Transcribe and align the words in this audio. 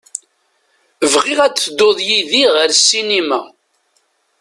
Bɣiɣ 1.13 1.39
ad 1.45 1.53
tedduḍ 1.55 1.97
yid-i 2.07 2.43
ɣer 2.55 2.69
sinima. 2.75 3.41